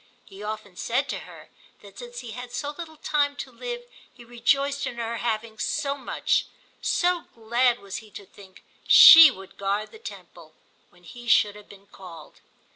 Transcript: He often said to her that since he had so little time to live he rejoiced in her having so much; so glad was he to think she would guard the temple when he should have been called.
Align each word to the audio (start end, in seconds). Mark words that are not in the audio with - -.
He 0.25 0.41
often 0.41 0.75
said 0.77 1.07
to 1.09 1.19
her 1.19 1.49
that 1.83 1.99
since 1.99 2.21
he 2.21 2.31
had 2.31 2.51
so 2.51 2.71
little 2.75 2.97
time 2.97 3.35
to 3.35 3.51
live 3.51 3.83
he 4.11 4.25
rejoiced 4.25 4.87
in 4.87 4.95
her 4.95 5.17
having 5.17 5.59
so 5.59 5.95
much; 5.95 6.47
so 6.81 7.25
glad 7.35 7.77
was 7.77 7.97
he 7.97 8.09
to 8.09 8.25
think 8.25 8.63
she 8.87 9.29
would 9.29 9.59
guard 9.59 9.91
the 9.91 9.99
temple 9.99 10.55
when 10.89 11.03
he 11.03 11.27
should 11.27 11.55
have 11.55 11.69
been 11.69 11.85
called. 11.85 12.39